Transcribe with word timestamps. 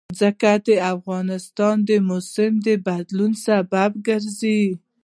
ځمکه 0.19 0.51
د 0.67 0.69
افغانستان 0.93 1.75
د 1.89 1.91
موسم 2.09 2.51
د 2.67 2.67
بدلون 2.87 3.31
سبب 3.45 3.91
کېږي. 4.07 4.59